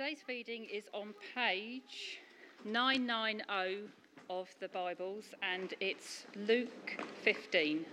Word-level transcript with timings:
Today's 0.00 0.24
reading 0.28 0.64
is 0.64 0.84
on 0.94 1.12
page 1.34 2.20
990 2.64 3.90
of 4.30 4.48
the 4.58 4.68
Bibles, 4.68 5.24
and 5.42 5.74
it's 5.78 6.24
Luke 6.34 6.96
15, 7.22 7.84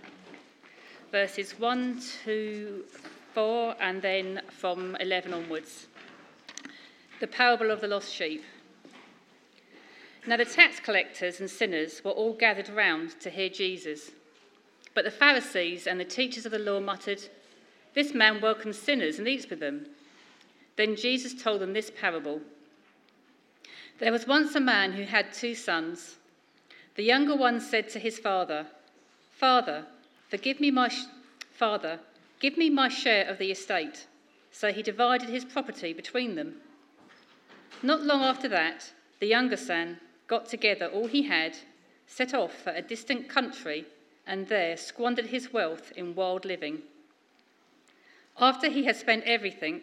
verses 1.12 1.50
1 1.58 2.00
to 2.24 2.84
4, 3.34 3.74
and 3.78 4.00
then 4.00 4.40
from 4.48 4.96
11 5.00 5.34
onwards. 5.34 5.88
The 7.20 7.26
parable 7.26 7.70
of 7.70 7.82
the 7.82 7.88
lost 7.88 8.10
sheep. 8.10 8.42
Now, 10.26 10.38
the 10.38 10.46
tax 10.46 10.80
collectors 10.80 11.40
and 11.40 11.50
sinners 11.50 12.00
were 12.02 12.12
all 12.12 12.32
gathered 12.32 12.70
round 12.70 13.20
to 13.20 13.28
hear 13.28 13.50
Jesus. 13.50 14.12
But 14.94 15.04
the 15.04 15.10
Pharisees 15.10 15.86
and 15.86 16.00
the 16.00 16.06
teachers 16.06 16.46
of 16.46 16.52
the 16.52 16.58
law 16.58 16.80
muttered, 16.80 17.28
This 17.92 18.14
man 18.14 18.40
welcomes 18.40 18.78
sinners 18.78 19.18
and 19.18 19.28
eats 19.28 19.50
with 19.50 19.60
them. 19.60 19.88
Then 20.78 20.94
Jesus 20.94 21.34
told 21.34 21.60
them 21.60 21.72
this 21.72 21.90
parable 21.90 22.40
There 23.98 24.12
was 24.12 24.28
once 24.28 24.54
a 24.54 24.60
man 24.60 24.92
who 24.92 25.02
had 25.02 25.32
two 25.32 25.56
sons. 25.56 26.18
The 26.94 27.02
younger 27.02 27.34
one 27.34 27.60
said 27.60 27.88
to 27.90 27.98
his 27.98 28.20
father, 28.20 28.64
Father, 29.32 29.86
forgive 30.28 30.60
me 30.60 30.70
my 30.70 30.88
sh- 30.88 31.06
father, 31.50 31.98
give 32.38 32.56
me 32.56 32.70
my 32.70 32.88
share 32.88 33.26
of 33.26 33.38
the 33.38 33.50
estate. 33.50 34.06
So 34.52 34.72
he 34.72 34.82
divided 34.84 35.28
his 35.28 35.44
property 35.44 35.92
between 35.92 36.36
them. 36.36 36.60
Not 37.82 38.02
long 38.02 38.22
after 38.22 38.48
that, 38.48 38.92
the 39.18 39.26
younger 39.26 39.56
son 39.56 39.98
got 40.28 40.46
together 40.46 40.86
all 40.86 41.08
he 41.08 41.24
had, 41.24 41.58
set 42.06 42.32
off 42.32 42.54
for 42.54 42.70
a 42.70 42.82
distant 42.82 43.28
country, 43.28 43.84
and 44.28 44.46
there 44.46 44.76
squandered 44.76 45.26
his 45.26 45.52
wealth 45.52 45.90
in 45.96 46.14
wild 46.14 46.44
living. 46.44 46.82
After 48.40 48.68
he 48.70 48.84
had 48.84 48.94
spent 48.94 49.24
everything, 49.24 49.82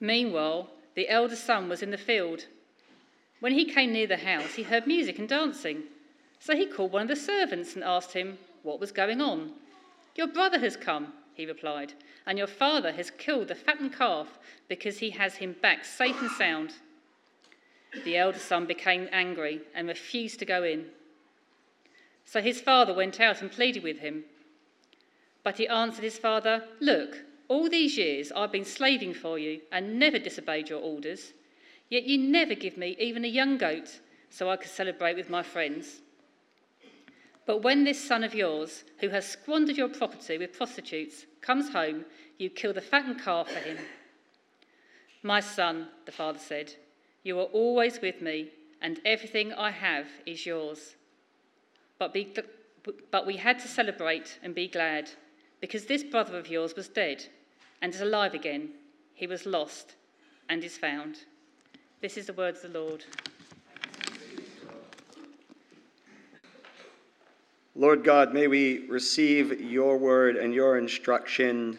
Meanwhile, 0.00 0.70
the 0.94 1.08
elder 1.08 1.36
son 1.36 1.68
was 1.68 1.82
in 1.82 1.90
the 1.90 1.98
field. 1.98 2.46
When 3.40 3.52
he 3.52 3.64
came 3.64 3.92
near 3.92 4.06
the 4.06 4.16
house, 4.16 4.54
he 4.54 4.62
heard 4.62 4.86
music 4.86 5.18
and 5.18 5.28
dancing. 5.28 5.84
So 6.38 6.56
he 6.56 6.66
called 6.66 6.92
one 6.92 7.02
of 7.02 7.08
the 7.08 7.16
servants 7.16 7.74
and 7.74 7.84
asked 7.84 8.14
him 8.14 8.38
what 8.62 8.80
was 8.80 8.92
going 8.92 9.20
on. 9.20 9.52
Your 10.16 10.26
brother 10.26 10.58
has 10.58 10.76
come, 10.76 11.12
he 11.34 11.46
replied, 11.46 11.92
and 12.26 12.38
your 12.38 12.46
father 12.46 12.92
has 12.92 13.10
killed 13.10 13.48
the 13.48 13.54
fattened 13.54 13.96
calf 13.96 14.38
because 14.68 14.98
he 14.98 15.10
has 15.10 15.36
him 15.36 15.54
back 15.60 15.84
safe 15.84 16.20
and 16.20 16.30
sound. 16.30 16.74
The 18.04 18.16
elder 18.16 18.38
son 18.38 18.66
became 18.66 19.08
angry 19.12 19.60
and 19.74 19.88
refused 19.88 20.38
to 20.38 20.44
go 20.44 20.62
in. 20.62 20.86
So 22.24 22.40
his 22.40 22.60
father 22.60 22.94
went 22.94 23.20
out 23.20 23.42
and 23.42 23.50
pleaded 23.50 23.82
with 23.82 23.98
him. 23.98 24.24
But 25.42 25.58
he 25.58 25.66
answered 25.66 26.04
his 26.04 26.18
father, 26.18 26.64
Look, 26.80 27.22
all 27.50 27.68
these 27.68 27.98
years 27.98 28.30
I've 28.34 28.52
been 28.52 28.64
slaving 28.64 29.12
for 29.12 29.36
you 29.36 29.60
and 29.72 29.98
never 29.98 30.20
disobeyed 30.20 30.70
your 30.70 30.80
orders, 30.80 31.32
yet 31.88 32.04
you 32.04 32.16
never 32.16 32.54
give 32.54 32.78
me 32.78 32.96
even 33.00 33.24
a 33.24 33.28
young 33.28 33.58
goat 33.58 34.00
so 34.30 34.48
I 34.48 34.56
could 34.56 34.70
celebrate 34.70 35.16
with 35.16 35.28
my 35.28 35.42
friends. 35.42 36.00
But 37.46 37.64
when 37.64 37.82
this 37.82 38.02
son 38.02 38.22
of 38.22 38.36
yours, 38.36 38.84
who 39.00 39.08
has 39.08 39.28
squandered 39.28 39.76
your 39.76 39.88
property 39.88 40.38
with 40.38 40.56
prostitutes, 40.56 41.26
comes 41.40 41.70
home, 41.70 42.04
you 42.38 42.50
kill 42.50 42.72
the 42.72 42.80
fattened 42.80 43.20
calf 43.20 43.48
for 43.48 43.58
him. 43.58 43.78
My 45.24 45.40
son, 45.40 45.88
the 46.06 46.12
father 46.12 46.38
said, 46.38 46.72
you 47.24 47.36
are 47.40 47.46
always 47.46 48.00
with 48.00 48.22
me, 48.22 48.50
and 48.80 49.00
everything 49.04 49.52
I 49.54 49.72
have 49.72 50.06
is 50.24 50.46
yours. 50.46 50.94
But, 51.98 52.14
be, 52.14 52.32
but 53.10 53.26
we 53.26 53.36
had 53.36 53.58
to 53.58 53.68
celebrate 53.68 54.38
and 54.44 54.54
be 54.54 54.68
glad, 54.68 55.10
because 55.60 55.86
this 55.86 56.04
brother 56.04 56.38
of 56.38 56.48
yours 56.48 56.76
was 56.76 56.88
dead 56.88 57.26
and 57.82 57.94
is 57.94 58.00
alive 58.00 58.34
again. 58.34 58.70
He 59.14 59.26
was 59.26 59.46
lost 59.46 59.94
and 60.48 60.62
is 60.64 60.76
found. 60.76 61.18
This 62.00 62.16
is 62.16 62.26
the 62.26 62.32
word 62.32 62.56
of 62.56 62.62
the 62.62 62.80
Lord. 62.80 63.04
Lord 67.74 68.04
God, 68.04 68.34
may 68.34 68.46
we 68.46 68.86
receive 68.88 69.60
your 69.60 69.96
word 69.96 70.36
and 70.36 70.52
your 70.52 70.76
instruction 70.76 71.78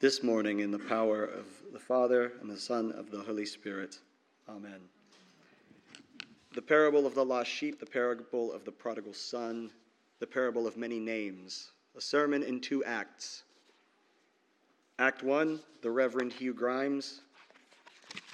this 0.00 0.22
morning 0.22 0.60
in 0.60 0.70
the 0.70 0.78
power 0.78 1.24
of 1.24 1.46
the 1.72 1.78
Father, 1.78 2.32
and 2.40 2.50
the 2.50 2.56
Son, 2.56 2.90
of 2.92 3.10
the 3.10 3.20
Holy 3.20 3.44
Spirit. 3.44 3.98
Amen. 4.48 4.80
The 6.54 6.62
parable 6.62 7.06
of 7.06 7.14
the 7.14 7.24
lost 7.24 7.50
sheep, 7.50 7.78
the 7.78 7.84
parable 7.84 8.50
of 8.52 8.64
the 8.64 8.72
prodigal 8.72 9.12
son, 9.12 9.70
the 10.18 10.26
parable 10.26 10.66
of 10.66 10.78
many 10.78 10.98
names, 10.98 11.72
a 11.94 12.00
sermon 12.00 12.42
in 12.42 12.60
two 12.60 12.82
acts. 12.84 13.42
Act 14.98 15.22
one, 15.22 15.60
the 15.82 15.90
Reverend 15.90 16.32
Hugh 16.32 16.54
Grimes, 16.54 17.20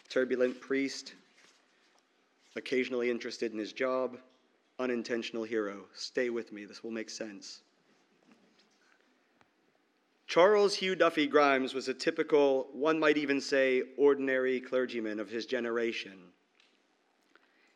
turbulent 0.09 0.61
priest, 0.61 1.15
occasionally 2.55 3.11
interested 3.11 3.53
in 3.53 3.59
his 3.59 3.73
job, 3.73 4.17
unintentional 4.79 5.43
hero. 5.43 5.87
Stay 5.93 6.31
with 6.31 6.53
me, 6.53 6.65
this 6.65 6.85
will 6.85 6.93
make 6.93 7.11
sense. 7.11 7.63
Charles 10.29 10.75
Hugh 10.77 10.95
Duffy 10.95 11.27
Grimes 11.27 11.75
was 11.75 11.89
a 11.89 11.95
typical, 11.95 12.69
one 12.73 12.99
might 12.99 13.19
even 13.19 13.41
say, 13.41 13.83
ordinary 13.99 14.61
clergyman 14.61 15.19
of 15.19 15.29
his 15.29 15.47
generation. 15.47 16.17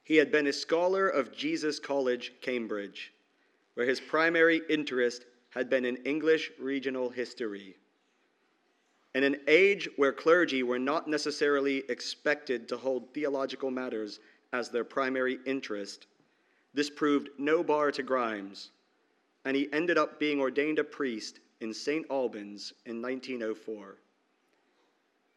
He 0.05 0.17
had 0.17 0.31
been 0.31 0.47
a 0.47 0.53
scholar 0.53 1.09
of 1.09 1.37
Jesus 1.37 1.81
College, 1.81 2.33
Cambridge, 2.41 3.13
where 3.75 3.85
his 3.85 3.99
primary 3.99 4.63
interest 4.71 5.25
had 5.51 5.69
been 5.69 5.85
in 5.85 5.97
English 6.05 6.53
regional 6.61 7.11
history. 7.11 7.77
In 9.17 9.25
an 9.25 9.41
age 9.47 9.89
where 9.97 10.13
clergy 10.13 10.63
were 10.63 10.79
not 10.79 11.09
necessarily 11.09 11.79
expected 11.89 12.69
to 12.69 12.77
hold 12.77 13.15
theological 13.15 13.71
matters 13.71 14.21
as 14.53 14.69
their 14.69 14.85
primary 14.85 15.39
interest, 15.47 16.07
this 16.75 16.91
proved 16.91 17.31
no 17.39 17.65
bar 17.65 17.91
to 17.93 18.03
Grimes, 18.03 18.73
and 19.47 19.57
he 19.57 19.73
ended 19.73 19.97
up 19.97 20.21
being 20.21 20.39
ordained 20.39 20.79
a 20.79 20.85
priest 20.85 21.41
in 21.61 21.73
St. 21.73 22.05
Albans 22.11 22.75
in 22.85 23.01
1904. 23.01 23.97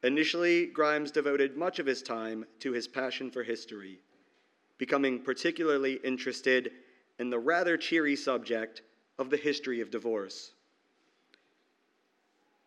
Initially, 0.04 0.66
Grimes 0.66 1.10
devoted 1.10 1.56
much 1.56 1.80
of 1.80 1.86
his 1.86 2.02
time 2.02 2.46
to 2.60 2.74
his 2.74 2.86
passion 2.86 3.31
for 3.31 3.44
history, 3.44 4.02
becoming 4.78 5.24
particularly 5.24 6.02
interested 6.04 6.74
in 7.18 7.30
the 7.30 7.40
rather 7.40 7.78
cheery 7.78 8.18
subject 8.18 8.81
of 9.18 9.30
the 9.30 9.38
history 9.38 9.80
of 9.80 9.90
divorce. 9.90 10.52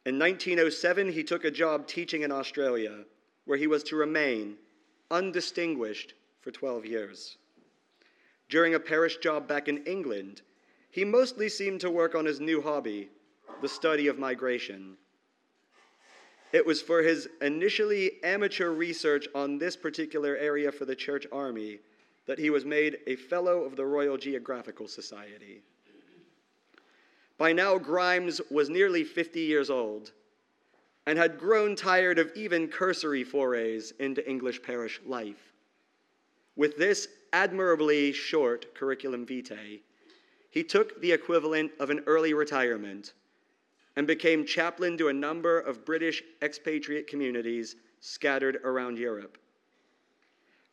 In 0.05 0.19
1907, 0.19 1.13
he 1.13 1.23
took 1.23 1.45
a 1.45 1.51
job 1.51 1.87
teaching 1.87 2.23
in 2.23 2.33
Australia, 2.33 3.05
where 3.45 3.59
he 3.59 3.69
was 3.69 3.85
to 3.85 3.97
remain 3.97 4.57
undistinguished 5.11 6.15
for 6.41 6.51
12 6.51 6.87
years. 6.87 7.37
During 8.49 8.75
a 8.75 8.81
parish 8.81 9.19
job 9.19 9.47
back 9.47 9.69
in 9.69 9.85
England, 9.85 10.43
he 10.91 11.05
mostly 11.05 11.49
seemed 11.49 11.81
to 11.81 11.91
work 11.91 12.15
on 12.15 12.25
his 12.25 12.41
new 12.41 12.61
hobby, 12.61 13.11
the 13.61 13.69
study 13.69 14.09
of 14.09 14.19
migration. 14.19 14.97
It 16.53 16.67
was 16.67 16.83
for 16.83 17.01
his 17.01 17.29
initially 17.41 18.23
amateur 18.25 18.71
research 18.71 19.27
on 19.35 19.57
this 19.57 19.77
particular 19.77 20.37
area 20.37 20.71
for 20.71 20.85
the 20.85 20.97
Church 20.97 21.27
Army 21.33 21.79
that 22.27 22.39
he 22.39 22.51
was 22.51 22.65
made 22.65 22.99
a 23.07 23.17
Fellow 23.17 23.63
of 23.63 23.77
the 23.77 23.87
Royal 23.87 24.19
Geographical 24.19 24.89
Society. 24.89 25.63
By 27.39 27.53
now, 27.53 27.79
Grimes 27.79 28.41
was 28.51 28.69
nearly 28.69 29.05
50 29.05 29.41
years 29.41 29.71
old 29.71 30.13
and 31.07 31.19
had 31.19 31.39
grown 31.39 31.75
tired 31.75 32.19
of 32.19 32.31
even 32.37 32.69
cursory 32.69 33.25
forays 33.25 33.93
into 33.99 34.29
English 34.29 34.63
parish 34.63 35.01
life. 35.05 35.53
With 36.55 36.77
this 36.77 37.09
admirably 37.33 38.13
short 38.13 38.75
curriculum 38.75 39.27
vitae, 39.27 39.81
he 40.51 40.63
took 40.63 41.01
the 41.01 41.13
equivalent 41.13 41.73
of 41.81 41.91
an 41.91 42.05
early 42.07 42.35
retirement 42.35 43.15
and 43.97 44.07
became 44.07 44.45
chaplain 44.45 44.97
to 44.99 45.09
a 45.09 45.13
number 45.13 45.61
of 45.61 45.85
British 45.85 46.23
expatriate 46.43 47.07
communities 47.07 47.77
scattered 48.01 48.57
around 48.65 48.99
Europe. 48.99 49.39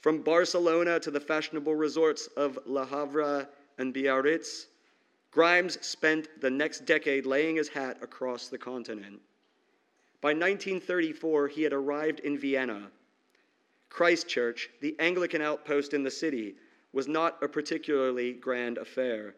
From 0.01 0.21
Barcelona 0.21 0.99
to 0.99 1.11
the 1.11 1.19
fashionable 1.19 1.75
resorts 1.75 2.27
of 2.37 2.59
Le 2.65 2.85
Havre 2.85 3.47
and 3.77 3.93
Biarritz, 3.93 4.67
Grimes 5.31 5.85
spent 5.85 6.41
the 6.41 6.49
next 6.49 6.85
decade 6.85 7.25
laying 7.25 7.55
his 7.55 7.69
hat 7.69 7.97
across 8.01 8.47
the 8.47 8.57
continent. 8.57 9.21
By 10.21 10.29
1934, 10.29 11.47
he 11.49 11.63
had 11.63 11.73
arrived 11.73 12.19
in 12.21 12.37
Vienna. 12.37 12.91
Christchurch, 13.89 14.69
the 14.81 14.95
Anglican 14.99 15.41
outpost 15.41 15.93
in 15.93 16.03
the 16.03 16.11
city, 16.11 16.55
was 16.93 17.07
not 17.07 17.41
a 17.43 17.47
particularly 17.47 18.33
grand 18.33 18.77
affair. 18.77 19.35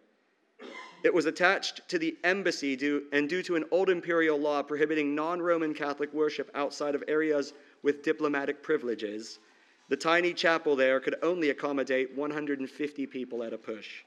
It 1.04 1.14
was 1.14 1.26
attached 1.26 1.88
to 1.90 1.98
the 1.98 2.16
embassy 2.24 2.76
due, 2.76 3.08
and 3.12 3.28
due 3.28 3.42
to 3.44 3.56
an 3.56 3.66
old 3.72 3.90
imperial 3.90 4.40
law 4.40 4.62
prohibiting 4.62 5.16
non 5.16 5.42
Roman 5.42 5.74
Catholic 5.74 6.14
worship 6.14 6.50
outside 6.54 6.96
of 6.96 7.04
areas 7.08 7.54
with 7.82 8.04
diplomatic 8.04 8.62
privileges, 8.62 9.40
the 9.90 9.98
tiny 9.98 10.34
chapel 10.34 10.76
there 10.76 11.00
could 11.00 11.16
only 11.22 11.50
accommodate 11.50 12.16
150 12.16 13.08
people 13.08 13.44
at 13.44 13.52
a 13.52 13.58
push. 13.58 14.04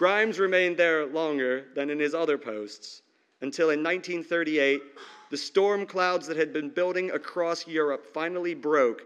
Grimes 0.00 0.38
remained 0.38 0.78
there 0.78 1.04
longer 1.04 1.66
than 1.74 1.90
in 1.90 1.98
his 1.98 2.14
other 2.14 2.38
posts 2.38 3.02
until 3.42 3.68
in 3.68 3.82
1938 3.82 4.80
the 5.28 5.36
storm 5.36 5.84
clouds 5.84 6.26
that 6.26 6.38
had 6.38 6.54
been 6.54 6.70
building 6.70 7.10
across 7.10 7.68
Europe 7.68 8.06
finally 8.14 8.54
broke 8.54 9.02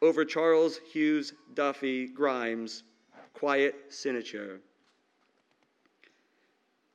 over 0.00 0.24
Charles 0.24 0.80
Hughes 0.92 1.34
Duffy 1.54 2.08
Grimes' 2.08 2.82
quiet 3.32 3.76
signature. 3.90 4.58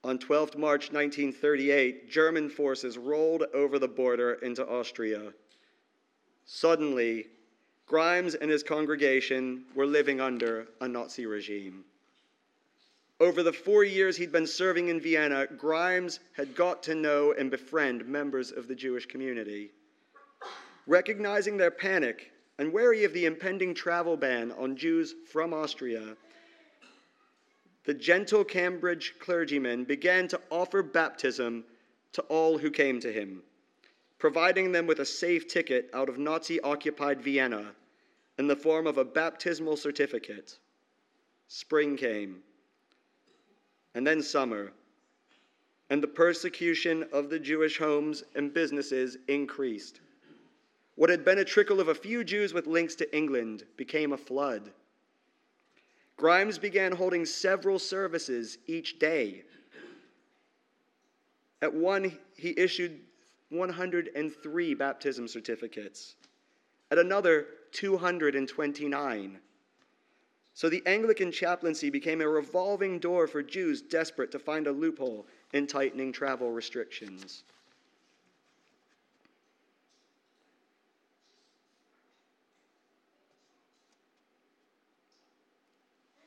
On 0.03 0.19
12 0.19 0.57
March 0.57 0.91
1938, 0.91 2.09
German 2.09 2.49
forces 2.49 2.97
rolled 2.97 3.43
over 3.53 3.79
the 3.79 3.87
border 3.87 4.33
into 4.33 4.67
Austria. 4.67 5.31
Suddenly, 6.43 7.27
Grimes 7.85 8.35
and 8.35 8.51
his 8.51 8.63
congregation 8.63 9.63
were 9.75 9.85
living 9.85 10.19
under 10.19 10.67
a 10.81 10.89
Nazi 10.89 11.25
regime. 11.25 11.85
Over 13.19 13.41
the 13.41 13.53
four 13.53 13.83
years 13.83 14.15
he'd 14.17 14.31
been 14.31 14.45
serving 14.45 14.89
in 14.89 15.01
Vienna, 15.01 15.47
Grimes 15.47 16.19
had 16.33 16.55
got 16.55 16.83
to 16.83 16.93
know 16.93 17.31
and 17.31 17.49
befriend 17.49 18.05
members 18.05 18.51
of 18.51 18.67
the 18.67 18.75
Jewish 18.75 19.07
community. 19.07 19.71
Recognizing 20.85 21.57
their 21.57 21.71
panic 21.71 22.31
and 22.59 22.71
wary 22.71 23.03
of 23.03 23.13
the 23.13 23.25
impending 23.25 23.73
travel 23.73 24.17
ban 24.17 24.51
on 24.51 24.77
Jews 24.77 25.15
from 25.31 25.51
Austria, 25.53 26.15
the 27.85 27.93
gentle 27.93 28.43
Cambridge 28.43 29.15
clergyman 29.19 29.83
began 29.83 30.27
to 30.27 30.41
offer 30.51 30.83
baptism 30.83 31.63
to 32.11 32.21
all 32.23 32.57
who 32.57 32.69
came 32.69 32.99
to 32.99 33.11
him, 33.11 33.41
providing 34.19 34.71
them 34.71 34.85
with 34.85 34.99
a 34.99 35.05
safe 35.05 35.47
ticket 35.47 35.89
out 35.93 36.09
of 36.09 36.19
Nazi 36.19 36.59
occupied 36.61 37.21
Vienna 37.21 37.73
in 38.37 38.47
the 38.47 38.55
form 38.55 38.85
of 38.85 38.97
a 38.97 39.05
baptismal 39.05 39.77
certificate. 39.77 40.59
Spring 41.47 41.95
came, 41.95 42.43
and 43.97 44.05
then 44.05 44.21
summer, 44.21 44.71
and 45.89 46.03
the 46.03 46.07
persecution 46.07 47.03
of 47.11 47.31
the 47.31 47.39
Jewish 47.39 47.79
homes 47.79 48.23
and 48.35 48.53
businesses 48.53 49.17
increased. 49.27 50.01
What 50.93 51.09
had 51.09 51.25
been 51.25 51.39
a 51.39 51.43
trickle 51.43 51.79
of 51.79 51.87
a 51.87 51.95
few 51.95 52.23
Jews 52.23 52.53
with 52.53 52.67
links 52.67 52.93
to 52.97 53.17
England 53.17 53.63
became 53.75 54.13
a 54.13 54.17
flood. 54.17 54.69
Grimes 56.15 56.59
began 56.59 56.91
holding 56.91 57.25
several 57.25 57.79
services 57.79 58.59
each 58.67 58.99
day. 58.99 59.45
At 61.63 61.73
one, 61.73 62.15
he 62.35 62.53
issued 62.55 62.99
103 63.49 64.73
baptism 64.75 65.27
certificates. 65.27 66.17
At 66.91 66.99
another, 66.99 67.47
229. 67.71 69.39
So 70.57 70.69
the 70.69 70.81
Anglican 70.87 71.31
chaplaincy 71.31 71.91
became 71.91 72.19
a 72.19 72.27
revolving 72.27 72.97
door 72.97 73.27
for 73.27 73.43
Jews 73.43 73.79
desperate 73.79 74.31
to 74.31 74.39
find 74.39 74.65
a 74.65 74.71
loophole 74.71 75.27
in 75.53 75.67
tightening 75.67 76.11
travel 76.11 76.49
restrictions. 76.49 77.43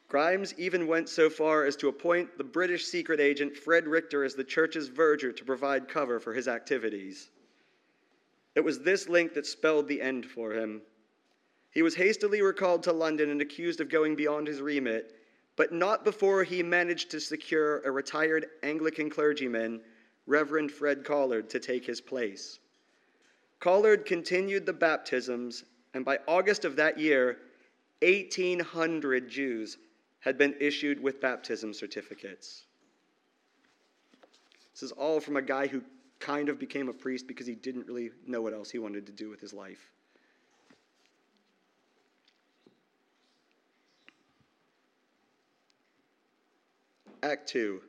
Grimes 0.06 0.54
even 0.56 0.86
went 0.86 1.08
so 1.08 1.28
far 1.28 1.64
as 1.64 1.74
to 1.74 1.88
appoint 1.88 2.38
the 2.38 2.44
British 2.44 2.84
secret 2.84 3.18
agent 3.18 3.56
Fred 3.56 3.88
Richter 3.88 4.22
as 4.22 4.36
the 4.36 4.44
church's 4.44 4.86
verger 4.86 5.32
to 5.32 5.44
provide 5.44 5.88
cover 5.88 6.20
for 6.20 6.32
his 6.32 6.46
activities. 6.46 7.30
It 8.54 8.60
was 8.60 8.78
this 8.78 9.08
link 9.08 9.34
that 9.34 9.46
spelled 9.46 9.88
the 9.88 10.00
end 10.00 10.24
for 10.24 10.52
him. 10.52 10.82
He 11.70 11.82
was 11.82 11.94
hastily 11.94 12.42
recalled 12.42 12.82
to 12.84 12.92
London 12.92 13.30
and 13.30 13.40
accused 13.40 13.80
of 13.80 13.88
going 13.88 14.16
beyond 14.16 14.48
his 14.48 14.60
remit, 14.60 15.14
but 15.56 15.72
not 15.72 16.04
before 16.04 16.42
he 16.42 16.62
managed 16.62 17.10
to 17.10 17.20
secure 17.20 17.80
a 17.80 17.90
retired 17.90 18.46
Anglican 18.62 19.08
clergyman, 19.08 19.80
Reverend 20.26 20.72
Fred 20.72 21.04
Collard, 21.04 21.48
to 21.50 21.60
take 21.60 21.84
his 21.84 22.00
place. 22.00 22.58
Collard 23.60 24.04
continued 24.04 24.66
the 24.66 24.72
baptisms, 24.72 25.64
and 25.94 26.04
by 26.04 26.18
August 26.26 26.64
of 26.64 26.76
that 26.76 26.98
year, 26.98 27.38
1,800 28.02 29.28
Jews 29.28 29.76
had 30.20 30.38
been 30.38 30.54
issued 30.60 31.00
with 31.00 31.20
baptism 31.20 31.74
certificates. 31.74 32.64
This 34.72 34.82
is 34.82 34.92
all 34.92 35.20
from 35.20 35.36
a 35.36 35.42
guy 35.42 35.66
who 35.66 35.82
kind 36.18 36.48
of 36.48 36.58
became 36.58 36.88
a 36.88 36.92
priest 36.92 37.26
because 37.26 37.46
he 37.46 37.54
didn't 37.54 37.86
really 37.86 38.10
know 38.26 38.40
what 38.40 38.54
else 38.54 38.70
he 38.70 38.78
wanted 38.78 39.06
to 39.06 39.12
do 39.12 39.28
with 39.28 39.40
his 39.40 39.52
life. 39.52 39.90
Act 47.22 47.48
2 47.48 47.80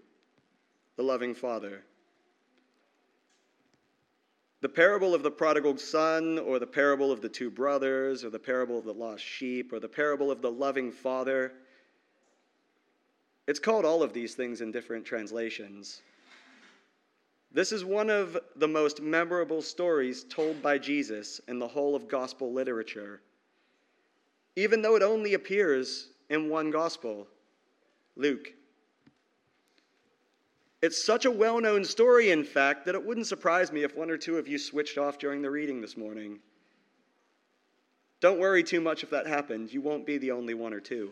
The 0.98 1.04
Loving 1.04 1.34
Father. 1.34 1.84
The 4.62 4.70
parable 4.70 5.16
of 5.16 5.24
the 5.24 5.32
prodigal 5.32 5.78
son, 5.78 6.38
or 6.38 6.60
the 6.60 6.68
parable 6.68 7.12
of 7.12 7.22
the 7.22 7.30
two 7.30 7.50
brothers, 7.50 8.24
or 8.24 8.30
the 8.30 8.40
parable 8.40 8.78
of 8.78 8.86
the 8.86 8.94
lost 8.94 9.24
sheep, 9.24 9.74
or 9.74 9.80
the 9.80 9.88
parable 9.90 10.30
of 10.30 10.42
the 10.42 10.52
loving 10.52 10.92
father 10.92 11.54
it's 13.48 13.60
called 13.60 13.86
all 13.86 14.04
of 14.04 14.14
these 14.14 14.34
things 14.36 14.62
in 14.62 14.72
different 14.72 15.06
translations. 15.06 16.02
This 17.52 17.74
is 17.74 17.84
one 17.84 18.10
of 18.10 18.38
the 18.56 18.68
most 18.68 19.02
memorable 19.02 19.62
stories 19.62 20.24
told 20.24 20.62
by 20.62 20.78
Jesus 20.78 21.42
in 21.50 21.60
the 21.60 21.68
whole 21.68 21.96
of 21.96 22.08
gospel 22.08 22.54
literature, 22.54 23.22
even 24.56 24.82
though 24.82 24.96
it 24.96 25.04
only 25.04 25.34
appears 25.34 26.12
in 26.30 26.50
one 26.50 26.72
gospel, 26.72 27.28
Luke. 28.16 28.54
It's 30.82 31.04
such 31.04 31.26
a 31.26 31.32
well 31.32 31.62
known 31.62 31.86
story, 31.86 32.32
in 32.32 32.44
fact, 32.44 32.86
that 32.86 32.96
it 32.96 33.06
wouldn't 33.06 33.28
surprise 33.28 33.72
me 33.72 33.84
if 33.84 33.96
one 33.96 34.10
or 34.10 34.18
two 34.18 34.38
of 34.38 34.48
you 34.48 34.58
switched 34.58 34.98
off 34.98 35.20
during 35.20 35.42
the 35.42 35.52
reading 35.52 35.80
this 35.80 35.96
morning. 35.96 36.40
Don't 38.20 38.40
worry 38.40 38.64
too 38.64 38.82
much 38.82 39.04
if 39.04 39.10
that 39.12 39.28
happens. 39.28 39.74
You 39.74 39.82
won't 39.82 40.06
be 40.06 40.18
the 40.18 40.32
only 40.32 40.54
one 40.54 40.74
or 40.74 40.80
two. 40.80 41.12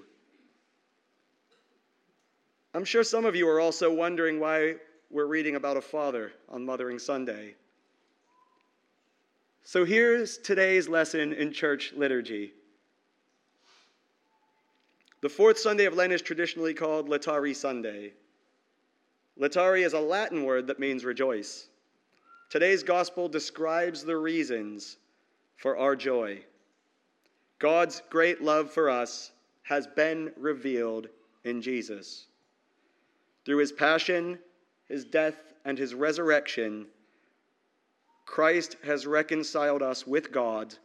I'm 2.74 2.86
sure 2.86 3.04
some 3.04 3.26
of 3.26 3.36
you 3.36 3.48
are 3.50 3.60
also 3.60 3.94
wondering 3.94 4.40
why 4.40 4.76
we're 5.10 5.26
reading 5.26 5.56
about 5.56 5.78
a 5.78 5.82
father 5.82 6.32
on 6.50 6.66
Mothering 6.66 7.00
Sunday. 7.00 7.56
So 9.64 9.86
here's 9.86 10.38
today's 10.38 10.88
lesson 10.88 11.34
in 11.34 11.52
church 11.52 11.94
liturgy. 11.96 12.54
The 15.22 15.30
fourth 15.30 15.58
Sunday 15.58 15.86
of 15.86 15.96
Lent 15.96 16.14
is 16.14 16.22
traditionally 16.22 16.74
called 16.74 17.10
Laetare 17.10 17.56
Sunday. 17.56 18.14
Laetare 19.40 19.86
is 19.86 19.94
a 19.94 20.00
Latin 20.00 20.44
word 20.44 20.68
that 20.68 20.80
means 20.80 21.06
rejoice. 21.06 21.70
Today's 22.50 22.84
gospel 22.84 23.30
describes 23.30 24.04
the 24.04 24.18
reasons 24.18 24.98
for 25.56 25.78
our 25.78 25.96
joy. 25.96 26.44
God's 27.58 28.02
great 28.10 28.42
love 28.42 28.70
for 28.72 28.90
us 28.90 29.32
has 29.64 29.88
been 29.88 30.34
revealed 30.36 31.08
in 31.46 31.62
Jesus. 31.62 32.26
Through 33.46 33.58
his 33.58 33.72
passion, 33.72 34.40
his 34.90 35.06
death, 35.06 35.54
and 35.64 35.78
his 35.78 35.94
resurrection, 35.94 36.88
Christ 38.26 38.76
has 38.84 39.08
reconciled 39.08 39.82
us 39.82 40.06
with 40.06 40.32
God 40.32 40.76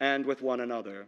and 0.00 0.26
with 0.26 0.42
one 0.42 0.60
another. 0.60 1.06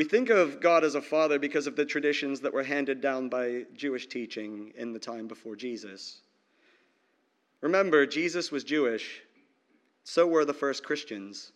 We 0.00 0.04
think 0.04 0.30
of 0.30 0.62
God 0.62 0.82
as 0.82 0.94
a 0.94 1.02
father 1.02 1.38
because 1.38 1.66
of 1.66 1.76
the 1.76 1.84
traditions 1.84 2.40
that 2.40 2.54
were 2.54 2.62
handed 2.62 3.02
down 3.02 3.28
by 3.28 3.66
Jewish 3.74 4.06
teaching 4.06 4.72
in 4.74 4.94
the 4.94 4.98
time 4.98 5.28
before 5.28 5.54
Jesus. 5.54 6.22
Remember, 7.60 8.06
Jesus 8.06 8.50
was 8.50 8.64
Jewish, 8.64 9.20
so 10.02 10.26
were 10.26 10.46
the 10.46 10.54
first 10.54 10.84
Christians. 10.84 11.52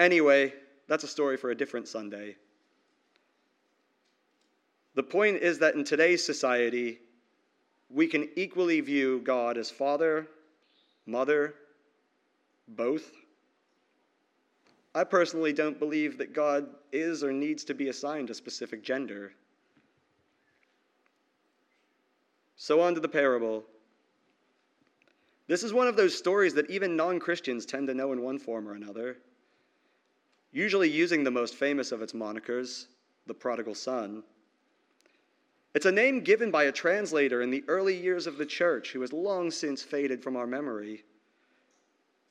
Anyway, 0.00 0.52
that's 0.88 1.04
a 1.04 1.06
story 1.06 1.36
for 1.36 1.52
a 1.52 1.56
different 1.56 1.86
Sunday. 1.86 2.34
The 4.96 5.04
point 5.04 5.44
is 5.44 5.60
that 5.60 5.76
in 5.76 5.84
today's 5.84 6.26
society, 6.26 6.98
we 7.88 8.08
can 8.08 8.28
equally 8.34 8.80
view 8.80 9.20
God 9.20 9.58
as 9.58 9.70
father, 9.70 10.26
mother, 11.06 11.54
both. 12.66 13.12
I 14.94 15.04
personally 15.04 15.52
don't 15.52 15.78
believe 15.78 16.18
that 16.18 16.32
God 16.32 16.66
is 16.92 17.24
or 17.24 17.32
needs 17.32 17.64
to 17.64 17.74
be 17.74 17.88
assigned 17.88 18.30
a 18.30 18.34
specific 18.34 18.84
gender. 18.84 19.32
So, 22.56 22.80
on 22.80 22.94
to 22.94 23.00
the 23.00 23.08
parable. 23.08 23.64
This 25.48 25.64
is 25.64 25.72
one 25.72 25.88
of 25.88 25.96
those 25.96 26.16
stories 26.16 26.54
that 26.54 26.70
even 26.70 26.96
non 26.96 27.18
Christians 27.18 27.66
tend 27.66 27.88
to 27.88 27.94
know 27.94 28.12
in 28.12 28.22
one 28.22 28.38
form 28.38 28.68
or 28.68 28.74
another, 28.74 29.18
usually 30.52 30.88
using 30.88 31.24
the 31.24 31.30
most 31.30 31.56
famous 31.56 31.90
of 31.92 32.00
its 32.00 32.12
monikers, 32.12 32.86
the 33.26 33.34
prodigal 33.34 33.74
son. 33.74 34.22
It's 35.74 35.86
a 35.86 35.92
name 35.92 36.20
given 36.20 36.52
by 36.52 36.64
a 36.64 36.72
translator 36.72 37.42
in 37.42 37.50
the 37.50 37.64
early 37.66 37.96
years 37.96 38.28
of 38.28 38.38
the 38.38 38.46
church 38.46 38.92
who 38.92 39.00
has 39.00 39.12
long 39.12 39.50
since 39.50 39.82
faded 39.82 40.22
from 40.22 40.36
our 40.36 40.46
memory. 40.46 41.04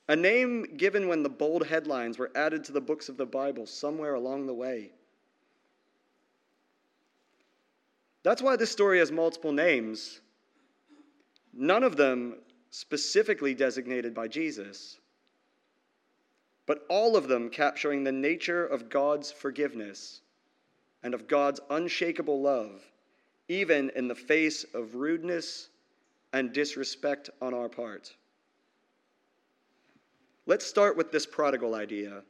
A 0.08 0.16
name 0.16 0.76
given 0.76 1.08
when 1.08 1.22
the 1.22 1.30
bold 1.30 1.66
headlines 1.66 2.18
were 2.18 2.30
added 2.34 2.64
to 2.64 2.72
the 2.72 2.80
books 2.80 3.08
of 3.08 3.16
the 3.16 3.26
Bible 3.26 3.66
somewhere 3.66 4.14
along 4.14 4.46
the 4.46 4.54
way. 4.54 4.90
That's 8.22 8.42
why 8.42 8.56
this 8.56 8.70
story 8.70 8.98
has 8.98 9.10
multiple 9.10 9.52
names. 9.52 10.20
None 11.52 11.82
of 11.82 11.96
them 11.96 12.36
specifically 12.70 13.54
designated 13.54 14.14
by 14.14 14.28
Jesus, 14.28 14.98
but 16.66 16.84
all 16.88 17.16
of 17.16 17.28
them 17.28 17.48
capturing 17.48 18.02
the 18.02 18.12
nature 18.12 18.66
of 18.66 18.88
God's 18.88 19.30
forgiveness 19.30 20.20
and 21.02 21.14
of 21.14 21.28
God's 21.28 21.60
unshakable 21.70 22.42
love, 22.42 22.82
even 23.48 23.90
in 23.94 24.08
the 24.08 24.14
face 24.14 24.64
of 24.74 24.96
rudeness 24.96 25.68
and 26.32 26.52
disrespect 26.52 27.30
on 27.40 27.54
our 27.54 27.68
part. 27.68 28.14
Let's 30.46 30.66
start 30.66 30.96
with 30.96 31.10
this 31.10 31.24
prodigal 31.24 31.74
idea. 31.74 32.22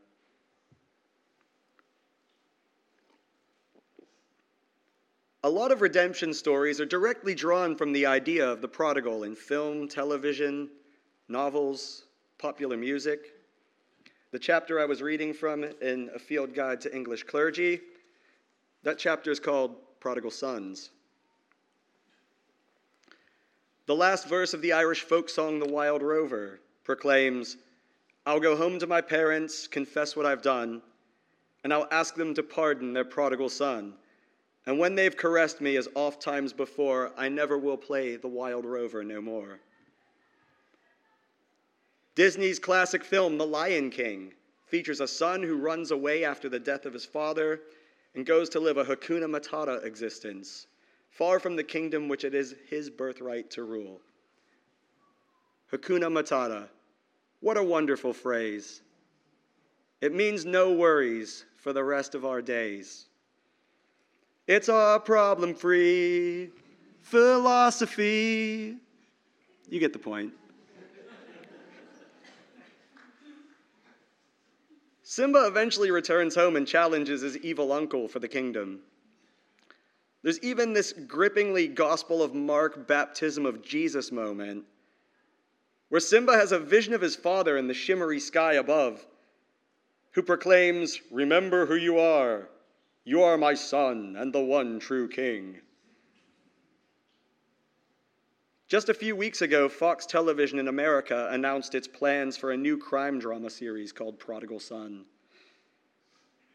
A 5.43 5.49
lot 5.51 5.73
of 5.73 5.83
redemption 5.83 6.33
stories 6.33 6.81
are 6.81 6.87
directly 6.87 7.35
drawn 7.35 7.77
from 7.77 7.93
the 7.93 8.07
idea 8.07 8.49
of 8.49 8.61
the 8.61 8.69
prodigal 8.69 9.25
in 9.25 9.35
film, 9.35 9.89
television, 9.89 10.71
novels, 11.29 12.05
popular 12.39 12.77
music. 12.77 13.33
The 14.31 14.39
chapter 14.39 14.81
I 14.81 14.85
was 14.85 15.03
reading 15.03 15.35
from 15.35 15.65
in 15.83 16.09
A 16.15 16.19
Field 16.19 16.55
Guide 16.55 16.81
to 16.83 16.95
English 16.95 17.25
Clergy, 17.25 17.81
that 18.85 18.97
chapter 18.97 19.33
is 19.33 19.41
called 19.41 19.77
Prodigal 19.99 20.31
Sons. 20.31 20.91
The 23.87 23.95
last 23.95 24.29
verse 24.29 24.55
of 24.55 24.63
the 24.63 24.73
Irish 24.73 25.03
folk 25.03 25.29
song, 25.29 25.59
The 25.59 25.69
Wild 25.69 26.01
Rover, 26.01 26.61
proclaims 26.85 27.57
I'll 28.27 28.41
go 28.41 28.57
home 28.57 28.79
to 28.79 28.87
my 28.87 29.01
parents, 29.01 29.67
confess 29.67 30.17
what 30.17 30.27
I've 30.27 30.43
done, 30.43 30.83
and 31.63 31.73
I'll 31.73 31.89
ask 31.91 32.15
them 32.15 32.35
to 32.35 32.43
pardon 32.43 32.93
their 32.93 33.05
prodigal 33.05 33.49
son 33.49 33.95
and 34.67 34.79
when 34.79 34.95
they've 34.95 35.17
caressed 35.17 35.61
me 35.61 35.77
as 35.77 35.89
oft 35.95 36.23
times 36.23 36.53
before, 36.53 37.13
I 37.17 37.29
never 37.29 37.59
will 37.59 37.77
play 37.77 38.17
the 38.17 38.29
wild 38.29 38.65
rover 38.65 39.05
no 39.05 39.21
more. 39.21 39.61
Disney's 42.15 42.59
classic 42.59 43.05
film, 43.05 43.37
The 43.37 43.47
Lion 43.47 43.91
King, 43.91 44.33
features 44.67 45.01
a 45.01 45.09
son 45.09 45.43
who 45.43 45.57
runs 45.57 45.91
away 45.91 46.25
after 46.25 46.49
the 46.49 46.59
death 46.59 46.87
of 46.87 46.93
his 46.93 47.05
father 47.05 47.61
and 48.15 48.25
goes 48.25 48.49
to 48.51 48.61
live 48.61 48.79
a 48.79 48.85
Hakuna 48.85 49.29
Matata 49.29 49.85
existence, 49.85 50.67
far 51.11 51.39
from 51.39 51.57
the 51.57 51.65
kingdom 51.65 52.09
which 52.09 52.25
it 52.25 52.35
is 52.35 52.55
his 52.69 52.89
birthright 52.89 53.51
to 53.51 53.65
rule. 53.65 54.01
Hakuna 55.73 56.09
Matata, 56.11 56.69
what 57.45 57.59
a 57.59 57.63
wonderful 57.63 58.15
phrase. 58.15 58.81
It 60.01 60.15
means 60.15 60.47
no 60.47 60.73
worries 60.73 61.45
for 61.59 61.75
the 61.75 61.85
rest 61.85 62.15
of 62.15 62.25
our 62.25 62.41
days. 62.41 63.05
It's 64.47 64.71
our 64.71 64.99
problem 64.99 65.55
free 65.55 66.49
philosophy. 67.03 68.79
You 69.69 69.79
get 69.79 69.93
the 69.93 69.99
point. 69.99 70.33
Simba 75.03 75.47
eventually 75.47 75.91
returns 75.91 76.35
home 76.35 76.57
and 76.57 76.67
challenges 76.67 77.21
his 77.21 77.37
evil 77.37 77.73
uncle 77.73 78.09
for 78.09 78.21
the 78.21 78.29
kingdom. 78.29 78.81
There's 80.23 80.41
even 80.41 80.73
this 80.73 80.95
grippingly 81.07 81.69
Gospel 81.69 82.23
of 82.23 82.35
Mark 82.35 82.89
baptism 82.89 83.45
of 83.45 83.63
Jesus 83.63 84.11
moment 84.11 84.65
where 85.89 86.01
Simba 86.01 86.33
has 86.35 86.53
a 86.53 86.59
vision 86.59 86.95
of 86.95 87.01
his 87.01 87.17
father 87.17 87.57
in 87.57 87.69
the 87.69 87.75
shimmery 87.75 88.21
sky 88.21 88.55
above, 88.55 89.05
who 90.13 90.23
proclaims, 90.23 91.01
Remember 91.11 91.67
who 91.67 91.77
you 91.77 91.99
are. 91.99 92.49
You 93.05 93.23
are 93.23 93.37
my 93.37 93.55
son 93.55 94.17
and 94.19 94.33
the 94.33 94.41
one 94.41 94.79
true 94.79 95.09
king. 95.09 95.61
Just 98.67 98.89
a 98.89 98.95
few 98.95 99.15
weeks 99.15 99.43
ago, 99.43 99.69
Fox 99.69 100.07
Television 100.07 100.59
in 100.59 100.69
America 100.69 101.29
announced 101.31 101.75
its 101.75 101.87
plans 101.87 102.37
for 102.37 102.51
a 102.51 102.57
new 102.57 102.79
crime 102.79 103.19
drama 103.19 103.51
series 103.51 103.93
called 103.93 104.19
Prodigal 104.19 104.59
Son. 104.59 105.05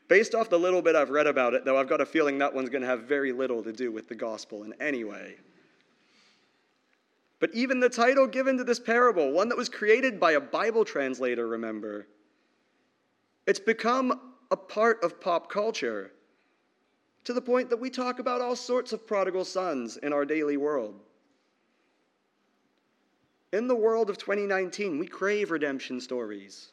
Based 0.08 0.34
off 0.34 0.50
the 0.50 0.58
little 0.58 0.82
bit 0.82 0.96
I've 0.96 1.12
read 1.12 1.28
about 1.28 1.54
it, 1.54 1.66
though, 1.66 1.78
I've 1.78 1.88
got 1.88 2.02
a 2.02 2.06
feeling 2.06 2.40
that 2.40 2.54
one's 2.54 2.70
going 2.70 2.82
to 2.82 2.88
have 2.88 3.04
very 3.04 3.32
little 3.32 3.62
to 3.62 3.72
do 3.72 3.92
with 3.92 4.10
the 4.10 4.16
gospel 4.16 4.64
in 4.64 4.74
any 4.82 5.04
way. 5.04 5.36
But 7.40 7.54
even 7.54 7.80
the 7.80 7.90
title 7.90 8.28
given 8.28 8.58
to 8.58 8.64
this 8.64 8.80
parable, 8.80 9.32
one 9.32 9.50
that 9.50 9.58
was 9.58 9.70
created 9.70 10.20
by 10.20 10.34
a 10.34 10.42
Bible 10.42 10.84
translator, 10.84 11.48
remember, 11.48 12.08
it's 13.48 13.60
become 13.60 14.36
a 14.52 14.58
part 14.58 15.04
of 15.04 15.22
pop 15.22 15.50
culture 15.50 16.12
to 17.24 17.34
the 17.34 17.42
point 17.42 17.70
that 17.70 17.80
we 17.80 17.90
talk 17.90 18.20
about 18.20 18.42
all 18.42 18.56
sorts 18.56 18.92
of 18.92 19.08
prodigal 19.08 19.46
sons 19.46 19.98
in 19.98 20.12
our 20.12 20.26
daily 20.26 20.58
world. 20.58 21.00
In 23.54 23.68
the 23.68 23.76
world 23.76 24.10
of 24.10 24.18
2019, 24.18 25.00
we 25.00 25.08
crave 25.08 25.50
redemption 25.50 26.00
stories. 26.00 26.72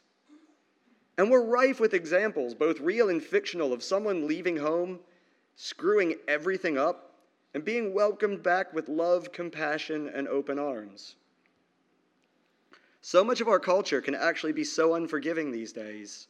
And 1.17 1.31
we're 1.31 1.43
rife 1.43 1.79
with 1.79 1.93
examples, 1.93 2.53
both 2.53 2.79
real 2.79 3.09
and 3.09 3.23
fictional, 3.23 3.73
of 3.73 3.81
someone 3.81 4.27
leaving 4.27 4.57
home, 4.57 4.99
screwing 5.55 6.15
everything 6.27 6.77
up, 6.77 7.06
and 7.57 7.65
being 7.65 7.91
welcomed 7.91 8.43
back 8.43 8.71
with 8.71 8.87
love, 8.87 9.31
compassion, 9.31 10.11
and 10.13 10.27
open 10.27 10.59
arms. 10.59 11.15
So 13.01 13.23
much 13.23 13.41
of 13.41 13.47
our 13.47 13.59
culture 13.59 13.99
can 13.99 14.13
actually 14.13 14.51
be 14.51 14.63
so 14.63 14.93
unforgiving 14.93 15.49
these 15.49 15.73
days. 15.73 16.27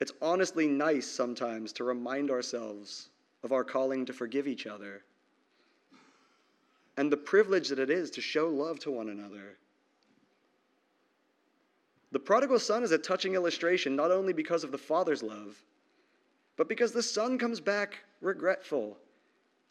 It's 0.00 0.14
honestly 0.22 0.66
nice 0.66 1.06
sometimes 1.06 1.70
to 1.74 1.84
remind 1.84 2.30
ourselves 2.30 3.10
of 3.44 3.52
our 3.52 3.62
calling 3.62 4.06
to 4.06 4.14
forgive 4.14 4.48
each 4.48 4.66
other 4.66 5.02
and 6.96 7.12
the 7.12 7.16
privilege 7.18 7.68
that 7.68 7.78
it 7.78 7.90
is 7.90 8.10
to 8.12 8.22
show 8.22 8.48
love 8.48 8.78
to 8.78 8.90
one 8.90 9.10
another. 9.10 9.58
The 12.12 12.20
prodigal 12.20 12.58
son 12.58 12.82
is 12.82 12.92
a 12.92 12.96
touching 12.96 13.34
illustration 13.34 13.94
not 13.94 14.10
only 14.10 14.32
because 14.32 14.64
of 14.64 14.72
the 14.72 14.78
father's 14.78 15.22
love, 15.22 15.62
but 16.56 16.70
because 16.70 16.92
the 16.92 17.02
son 17.02 17.36
comes 17.36 17.60
back 17.60 17.98
regretful, 18.22 18.96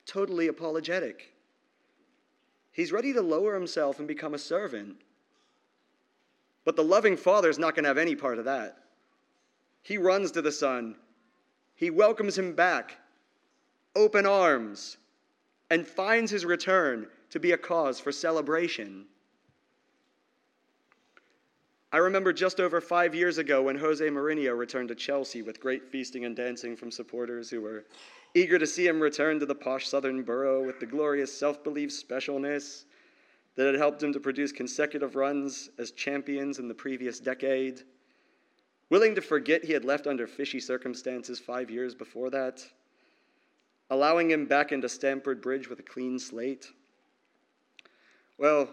totally 0.06 0.48
apologetic. 0.48 1.34
He's 2.72 2.92
ready 2.92 3.14
to 3.14 3.22
lower 3.22 3.54
himself 3.54 4.00
and 4.00 4.08
become 4.08 4.34
a 4.34 4.40
servant. 4.40 4.98
But 6.64 6.76
the 6.76 6.84
loving 6.84 7.18
father 7.18 7.50
is 7.50 7.60
not 7.60 7.76
going 7.76 7.84
to 7.84 7.90
have 7.90 7.98
any 7.98 8.16
part 8.16 8.40
of 8.40 8.46
that. 8.46 8.78
He 9.82 9.98
runs 9.98 10.32
to 10.32 10.42
the 10.42 10.52
son, 10.52 10.96
he 11.76 11.90
welcomes 11.90 12.38
him 12.38 12.54
back, 12.54 12.98
open 13.96 14.28
arms, 14.28 14.98
and 15.72 15.88
finds 15.88 16.30
his 16.30 16.46
return 16.46 17.08
to 17.32 17.40
be 17.40 17.54
a 17.54 17.58
cause 17.58 18.00
for 18.00 18.12
celebration. 18.12 19.06
I 21.94 21.98
remember 21.98 22.32
just 22.32 22.62
over 22.62 22.80
five 22.80 23.14
years 23.14 23.38
ago 23.38 23.64
when 23.64 23.78
Jose 23.78 24.08
Mourinho 24.08 24.58
returned 24.58 24.88
to 24.90 24.96
Chelsea 24.96 25.42
with 25.42 25.60
great 25.60 25.90
feasting 25.90 26.24
and 26.24 26.34
dancing 26.34 26.78
from 26.78 26.90
supporters 26.90 27.50
who 27.50 27.60
were 27.60 27.84
eager 28.34 28.58
to 28.58 28.66
see 28.66 28.88
him 28.88 29.02
return 29.02 29.42
to 29.42 29.46
the 29.46 29.56
posh 29.56 29.90
southern 29.90 30.24
borough 30.24 30.64
with 30.64 30.80
the 30.80 30.86
glorious 30.86 31.38
self 31.38 31.62
belief 31.66 31.90
specialness 31.90 32.86
that 33.56 33.66
had 33.66 33.76
helped 33.76 34.02
him 34.02 34.14
to 34.14 34.22
produce 34.22 34.54
consecutive 34.54 35.18
runs 35.18 35.70
as 35.78 35.92
champions 35.92 36.60
in 36.60 36.70
the 36.70 36.74
previous 36.74 37.20
decade. 37.20 37.82
Willing 38.90 39.14
to 39.16 39.22
forget 39.22 39.66
he 39.66 39.74
had 39.74 39.84
left 39.84 40.08
under 40.08 40.28
fishy 40.28 40.62
circumstances 40.62 41.40
five 41.40 41.70
years 41.70 41.94
before 41.94 42.30
that, 42.30 42.66
allowing 43.90 44.32
him 44.32 44.46
back 44.46 44.72
into 44.72 44.88
Stamford 44.88 45.42
Bridge 45.42 45.68
with 45.68 45.80
a 45.80 45.84
clean 45.84 46.18
slate. 46.20 46.68
Well, 48.38 48.70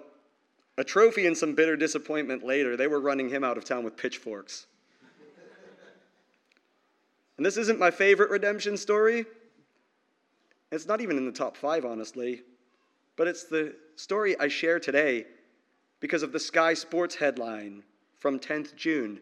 a 0.79 0.85
trophy 0.85 1.27
and 1.27 1.37
some 1.37 1.55
bitter 1.55 1.77
disappointment 1.77 2.45
later, 2.45 2.77
they 2.77 2.87
were 2.87 3.01
running 3.01 3.29
him 3.29 3.43
out 3.43 3.59
of 3.59 3.65
town 3.65 3.83
with 3.83 3.97
pitchforks. 3.97 4.69
and 7.37 7.45
this 7.45 7.57
isn't 7.57 7.81
my 7.81 7.91
favorite 7.91 8.31
redemption 8.31 8.77
story. 8.77 9.27
It's 10.71 10.87
not 10.87 11.01
even 11.01 11.17
in 11.17 11.27
the 11.27 11.33
top 11.33 11.57
five, 11.57 11.85
honestly, 11.85 12.43
but 13.17 13.27
it's 13.27 13.45
the 13.45 13.75
story 13.97 14.39
I 14.39 14.47
share 14.47 14.79
today 14.79 15.27
because 15.99 16.23
of 16.23 16.31
the 16.31 16.39
Sky 16.39 16.75
Sports 16.75 17.17
headline 17.17 17.83
from 18.21 18.39
10th 18.39 18.77
June 18.77 19.19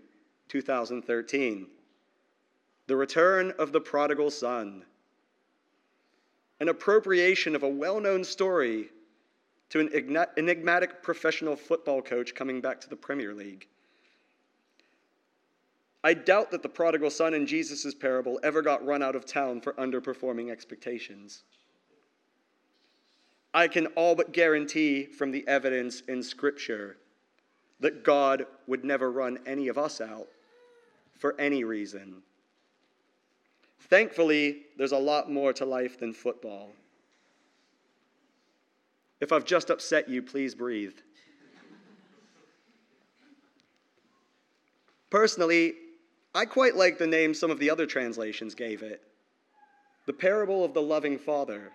2013 0.49 1.69
The 2.87 2.97
Return 2.97 3.55
of 3.59 3.73
the 3.73 3.81
Prodigal 3.81 4.31
Son. 4.31 4.85
An 6.61 6.69
appropriation 6.69 7.57
of 7.57 7.63
a 7.63 7.69
well 7.69 7.99
known 7.99 8.25
story 8.25 8.91
to 9.71 9.81
an 9.81 10.27
enigmatic 10.37 11.03
professional 11.03 11.57
football 11.57 12.01
coach 12.01 12.35
coming 12.35 12.61
back 12.61 12.81
to 12.81 12.89
the 12.89 12.97
Premier 12.97 13.35
League. 13.35 13.67
I 16.05 16.15
doubt 16.15 16.53
that 16.53 16.63
the 16.63 16.69
prodigal 16.69 17.11
son 17.11 17.35
in 17.35 17.47
Jesus' 17.47 17.93
parable 17.93 18.39
ever 18.45 18.63
got 18.63 18.87
run 18.87 19.03
out 19.03 19.17
of 19.17 19.27
town 19.27 19.61
for 19.61 19.73
underperforming 19.73 20.51
expectations. 20.51 21.43
I 23.53 23.67
can 23.67 23.87
all 23.89 24.15
but 24.15 24.33
guarantee 24.33 25.05
from 25.05 25.33
the 25.33 25.47
evidence 25.49 26.03
in 26.03 26.23
Scripture 26.23 26.99
that 27.81 28.05
God 28.05 28.47
would 28.67 28.85
never 28.85 29.11
run 29.11 29.39
any 29.47 29.69
of 29.69 29.79
us 29.79 30.01
out 30.01 30.29
for 31.19 31.35
any 31.41 31.65
reason. 31.65 32.23
Thankfully, 33.81 34.63
there's 34.77 34.93
a 34.93 34.99
lot 34.99 35.31
more 35.31 35.53
to 35.55 35.65
life 35.65 35.99
than 35.99 36.13
football. 36.13 36.71
If 39.21 39.33
I've 39.33 39.45
just 39.45 39.71
upset 39.71 40.09
you, 40.09 40.23
please 40.23 40.55
breathe. 40.55 40.97
Personally, 45.11 45.75
I 46.35 46.45
quite 46.45 46.77
like 46.77 46.99
the 46.99 47.07
name 47.07 47.33
some 47.33 47.51
of 47.51 47.59
the 47.59 47.71
other 47.71 47.87
translations 47.87 48.55
gave 48.55 48.83
it 48.83 49.03
the 50.07 50.13
parable 50.13 50.65
of 50.65 50.73
the 50.73 50.83
loving 50.83 51.19
father. 51.19 51.73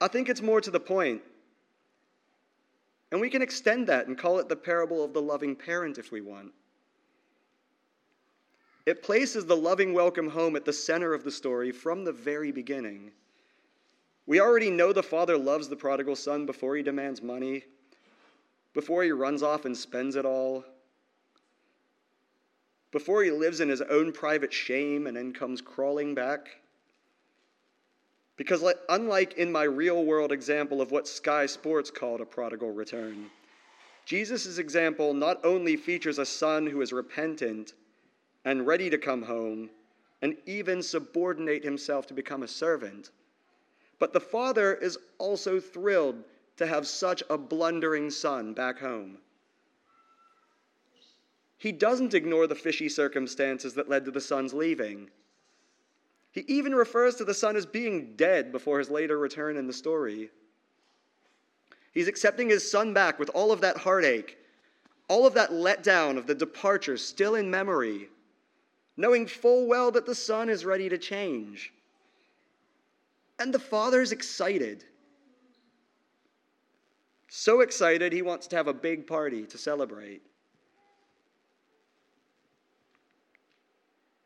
I 0.00 0.08
think 0.08 0.28
it's 0.28 0.42
more 0.42 0.60
to 0.60 0.72
the 0.72 0.80
point. 0.80 1.22
And 3.12 3.20
we 3.20 3.30
can 3.30 3.42
extend 3.42 3.86
that 3.86 4.08
and 4.08 4.18
call 4.18 4.40
it 4.40 4.48
the 4.48 4.56
parable 4.56 5.04
of 5.04 5.12
the 5.12 5.22
loving 5.22 5.54
parent 5.54 5.98
if 5.98 6.10
we 6.10 6.20
want. 6.20 6.52
It 8.86 9.04
places 9.04 9.46
the 9.46 9.56
loving 9.56 9.94
welcome 9.94 10.28
home 10.28 10.56
at 10.56 10.64
the 10.64 10.72
center 10.72 11.14
of 11.14 11.22
the 11.22 11.30
story 11.30 11.70
from 11.70 12.04
the 12.04 12.12
very 12.12 12.50
beginning. 12.50 13.12
We 14.26 14.40
already 14.40 14.70
know 14.70 14.92
the 14.92 15.02
father 15.02 15.36
loves 15.36 15.68
the 15.68 15.76
prodigal 15.76 16.16
son 16.16 16.46
before 16.46 16.76
he 16.76 16.82
demands 16.82 17.20
money, 17.20 17.64
before 18.72 19.02
he 19.04 19.12
runs 19.12 19.42
off 19.42 19.64
and 19.64 19.76
spends 19.76 20.16
it 20.16 20.24
all, 20.24 20.64
before 22.90 23.22
he 23.22 23.30
lives 23.30 23.60
in 23.60 23.68
his 23.68 23.82
own 23.82 24.12
private 24.12 24.52
shame 24.52 25.06
and 25.06 25.16
then 25.16 25.32
comes 25.32 25.60
crawling 25.60 26.14
back. 26.14 26.48
Because, 28.36 28.64
unlike 28.88 29.34
in 29.34 29.52
my 29.52 29.64
real 29.64 30.04
world 30.04 30.32
example 30.32 30.80
of 30.80 30.90
what 30.90 31.06
Sky 31.06 31.46
Sports 31.46 31.90
called 31.90 32.20
a 32.20 32.26
prodigal 32.26 32.70
return, 32.70 33.30
Jesus' 34.06 34.58
example 34.58 35.14
not 35.14 35.44
only 35.44 35.76
features 35.76 36.18
a 36.18 36.26
son 36.26 36.66
who 36.66 36.80
is 36.82 36.92
repentant 36.92 37.74
and 38.44 38.66
ready 38.66 38.90
to 38.90 38.98
come 38.98 39.22
home 39.22 39.70
and 40.22 40.36
even 40.46 40.82
subordinate 40.82 41.64
himself 41.64 42.06
to 42.06 42.14
become 42.14 42.42
a 42.42 42.48
servant 42.48 43.10
but 43.98 44.12
the 44.12 44.20
father 44.20 44.74
is 44.74 44.98
also 45.18 45.60
thrilled 45.60 46.24
to 46.56 46.66
have 46.66 46.86
such 46.86 47.22
a 47.30 47.38
blundering 47.38 48.10
son 48.10 48.54
back 48.54 48.78
home. 48.78 49.18
He 51.58 51.72
doesn't 51.72 52.14
ignore 52.14 52.46
the 52.46 52.54
fishy 52.54 52.88
circumstances 52.88 53.74
that 53.74 53.88
led 53.88 54.04
to 54.04 54.10
the 54.10 54.20
son's 54.20 54.52
leaving. 54.52 55.10
He 56.30 56.44
even 56.48 56.74
refers 56.74 57.14
to 57.16 57.24
the 57.24 57.32
son 57.32 57.56
as 57.56 57.64
being 57.64 58.16
dead 58.16 58.52
before 58.52 58.78
his 58.78 58.90
later 58.90 59.18
return 59.18 59.56
in 59.56 59.66
the 59.66 59.72
story. 59.72 60.30
He's 61.92 62.08
accepting 62.08 62.48
his 62.48 62.68
son 62.68 62.92
back 62.92 63.18
with 63.18 63.30
all 63.30 63.52
of 63.52 63.60
that 63.60 63.78
heartache, 63.78 64.36
all 65.08 65.26
of 65.26 65.34
that 65.34 65.52
letdown 65.52 66.18
of 66.18 66.26
the 66.26 66.34
departure 66.34 66.96
still 66.96 67.36
in 67.36 67.50
memory, 67.50 68.08
knowing 68.96 69.26
full 69.26 69.66
well 69.66 69.90
that 69.92 70.06
the 70.06 70.14
son 70.14 70.48
is 70.48 70.64
ready 70.64 70.88
to 70.88 70.98
change. 70.98 71.72
And 73.38 73.52
the 73.52 73.58
father's 73.58 74.12
excited. 74.12 74.84
So 77.28 77.60
excited, 77.60 78.12
he 78.12 78.22
wants 78.22 78.46
to 78.48 78.56
have 78.56 78.68
a 78.68 78.74
big 78.74 79.06
party 79.06 79.44
to 79.46 79.58
celebrate. 79.58 80.22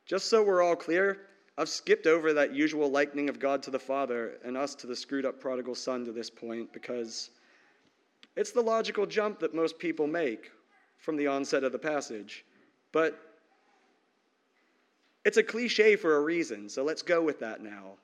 Just 0.05 0.29
so 0.29 0.43
we're 0.43 0.63
all 0.63 0.77
clear, 0.77 1.29
I've 1.59 1.69
skipped 1.69 2.07
over 2.07 2.33
that 2.33 2.55
usual 2.55 2.91
likening 2.91 3.29
of 3.29 3.41
God 3.41 3.63
to 3.65 3.71
the 3.71 3.79
Father 3.79 4.39
and 4.45 4.57
us 4.57 4.75
to 4.77 4.87
the 4.87 4.95
screwed 4.95 5.27
up 5.27 5.41
prodigal 5.41 5.75
son 5.75 6.05
to 6.05 6.13
this 6.13 6.31
point 6.31 6.73
because 6.73 7.31
it's 8.37 8.53
the 8.53 8.61
logical 8.61 9.07
jump 9.07 9.41
that 9.41 9.55
most 9.55 9.79
people 9.79 10.07
make 10.07 10.51
from 10.99 11.17
the 11.17 11.27
onset 11.27 11.65
of 11.65 11.73
the 11.73 11.79
passage. 11.79 12.45
But 12.93 13.19
it's 15.25 15.37
a 15.37 15.43
cliche 15.43 15.97
for 15.97 16.17
a 16.17 16.21
reason, 16.21 16.69
so 16.69 16.85
let's 16.85 17.03
go 17.03 17.23
with 17.23 17.41
that 17.41 17.61
now. 17.61 17.95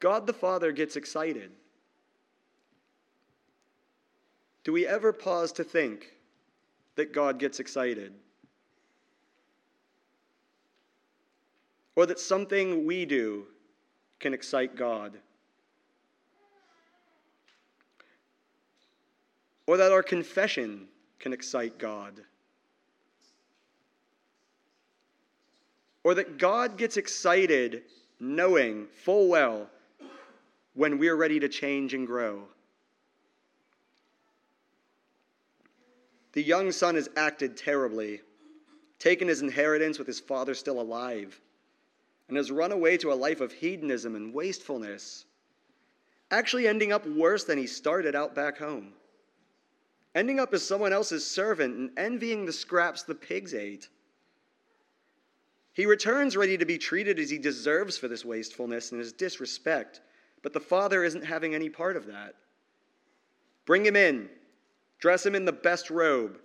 God 0.00 0.26
the 0.26 0.32
Father 0.32 0.72
gets 0.72 0.96
excited. 0.96 1.50
Do 4.64 4.72
we 4.72 4.86
ever 4.86 5.12
pause 5.12 5.52
to 5.52 5.64
think 5.64 6.10
that 6.96 7.12
God 7.12 7.38
gets 7.38 7.60
excited? 7.60 8.12
Or 11.96 12.06
that 12.06 12.18
something 12.18 12.86
we 12.86 13.04
do 13.04 13.46
can 14.18 14.32
excite 14.32 14.74
God? 14.74 15.18
Or 19.66 19.76
that 19.76 19.92
our 19.92 20.02
confession 20.02 20.88
can 21.18 21.32
excite 21.32 21.78
God? 21.78 22.20
Or 26.04 26.14
that 26.14 26.38
God 26.38 26.78
gets 26.78 26.96
excited 26.96 27.82
knowing 28.18 28.86
full 28.86 29.28
well 29.28 29.68
when 30.80 30.96
we're 30.96 31.14
ready 31.14 31.38
to 31.38 31.46
change 31.46 31.92
and 31.92 32.06
grow. 32.06 32.42
The 36.32 36.42
young 36.42 36.72
son 36.72 36.94
has 36.94 37.10
acted 37.16 37.54
terribly, 37.54 38.22
taken 38.98 39.28
his 39.28 39.42
inheritance 39.42 39.98
with 39.98 40.06
his 40.06 40.20
father 40.20 40.54
still 40.54 40.80
alive, 40.80 41.38
and 42.28 42.36
has 42.38 42.50
run 42.50 42.72
away 42.72 42.96
to 42.96 43.12
a 43.12 43.14
life 43.14 43.42
of 43.42 43.52
hedonism 43.52 44.16
and 44.16 44.32
wastefulness, 44.32 45.26
actually 46.30 46.66
ending 46.66 46.92
up 46.92 47.06
worse 47.06 47.44
than 47.44 47.58
he 47.58 47.66
started 47.66 48.14
out 48.14 48.34
back 48.34 48.56
home, 48.56 48.94
ending 50.14 50.40
up 50.40 50.54
as 50.54 50.66
someone 50.66 50.94
else's 50.94 51.26
servant 51.26 51.76
and 51.76 51.90
envying 51.98 52.46
the 52.46 52.54
scraps 52.54 53.02
the 53.02 53.14
pigs 53.14 53.52
ate. 53.52 53.90
He 55.74 55.84
returns 55.84 56.38
ready 56.38 56.56
to 56.56 56.64
be 56.64 56.78
treated 56.78 57.18
as 57.18 57.28
he 57.28 57.36
deserves 57.36 57.98
for 57.98 58.08
this 58.08 58.24
wastefulness 58.24 58.92
and 58.92 58.98
his 58.98 59.12
disrespect 59.12 60.00
but 60.42 60.52
the 60.52 60.60
father 60.60 61.04
isn't 61.04 61.24
having 61.24 61.54
any 61.54 61.68
part 61.68 61.96
of 61.96 62.06
that. 62.06 62.34
Bring 63.66 63.84
him 63.84 63.96
in, 63.96 64.28
dress 64.98 65.24
him 65.24 65.34
in 65.34 65.44
the 65.44 65.52
best 65.52 65.90
robe, 65.90 66.38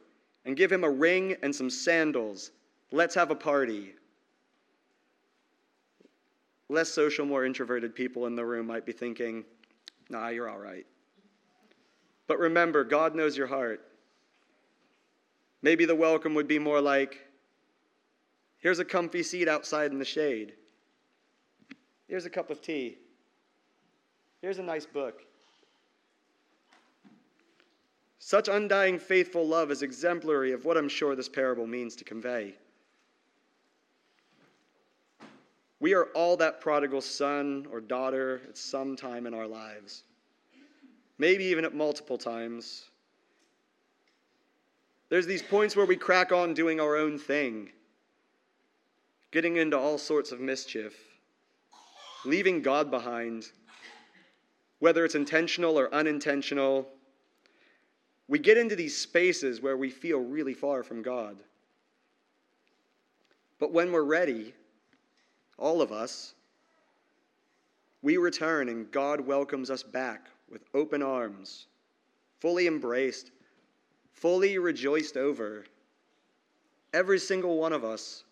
and 0.46 0.56
give 0.56 0.72
him 0.72 0.84
a 0.84 0.90
ring 0.90 1.36
and 1.42 1.56
some 1.56 1.70
sandals. 1.70 2.52
Let's 2.92 3.16
have 3.16 3.32
a 3.32 3.36
party. 3.36 3.94
Less 6.70 6.90
social, 6.90 7.26
more 7.26 7.46
introverted 7.46 7.96
people 7.96 8.26
in 8.26 8.36
the 8.36 8.46
room 8.46 8.68
might 8.68 8.86
be 8.86 8.92
thinking, 8.92 9.44
nah, 10.10 10.30
you're 10.30 10.50
all 10.50 10.60
right. 10.60 10.86
But 12.28 12.40
remember, 12.40 12.84
God 12.84 13.16
knows 13.16 13.38
your 13.38 13.48
heart. 13.48 13.82
Maybe 15.62 15.86
the 15.86 15.96
welcome 15.96 16.34
would 16.36 16.48
be 16.48 16.60
more 16.60 16.82
like, 16.82 17.28
here's 18.58 18.80
a 18.80 18.86
comfy 18.86 19.24
seat 19.24 19.48
outside 19.48 19.92
in 19.92 20.00
the 20.00 20.06
shade. 20.06 20.54
Here's 22.08 22.26
a 22.26 22.30
cup 22.30 22.50
of 22.52 22.62
tea. 22.62 22.98
Here's 24.46 24.60
a 24.60 24.62
nice 24.62 24.86
book. 24.86 25.24
Such 28.20 28.48
undying, 28.48 29.00
faithful 29.00 29.48
love 29.48 29.72
is 29.72 29.82
exemplary 29.82 30.52
of 30.52 30.66
what 30.66 30.78
I'm 30.78 30.88
sure 30.88 31.16
this 31.16 31.28
parable 31.28 31.66
means 31.66 31.96
to 31.96 32.04
convey. 32.04 32.54
We 35.80 35.96
are 35.96 36.10
all 36.14 36.38
that 36.38 36.62
prodigal 36.62 37.02
son 37.02 37.66
or 37.72 37.82
daughter 37.82 38.42
at 38.48 38.56
some 38.56 38.96
time 38.96 39.26
in 39.26 39.34
our 39.34 39.48
lives, 39.48 40.04
maybe 41.18 41.46
even 41.46 41.66
at 41.66 41.74
multiple 41.74 42.20
times. 42.20 42.92
There's 45.10 45.26
these 45.26 45.42
points 45.42 45.76
where 45.76 45.88
we 45.88 45.96
crack 45.96 46.32
on 46.32 46.54
doing 46.54 46.80
our 46.80 46.96
own 46.96 47.18
thing, 47.18 47.72
getting 49.32 49.56
into 49.56 49.76
all 49.76 49.98
sorts 49.98 50.32
of 50.32 50.40
mischief, 50.40 50.94
leaving 52.26 52.62
God 52.62 52.92
behind, 52.92 53.50
whether 54.86 55.04
it's 55.04 55.16
intentional 55.16 55.80
or 55.80 55.92
unintentional. 55.96 56.88
We 58.28 58.38
get 58.38 58.56
into 58.56 58.76
these 58.76 58.96
spaces 58.96 59.60
where 59.60 59.78
we 59.78 59.90
feel 59.90 60.20
really 60.20 60.54
far 60.54 60.84
from 60.84 61.02
God. 61.02 61.38
But 63.58 63.72
when 63.72 63.92
we're 63.92 64.04
ready, 64.04 64.54
all 65.58 65.82
of 65.82 65.92
us, 65.92 66.36
we 68.04 68.18
return 68.18 68.70
and 68.70 68.92
God 68.92 69.20
welcomes 69.20 69.72
us 69.72 69.82
back 69.82 70.28
with 70.52 70.62
open 70.76 71.02
arms, 71.02 71.66
fully 72.40 72.68
embraced, 72.68 73.32
fully 74.14 74.60
rejoiced 74.60 75.18
over. 75.18 75.66
Every 76.94 77.18
single 77.18 77.58
one 77.58 77.74
of 77.74 77.84
us. 77.84 78.24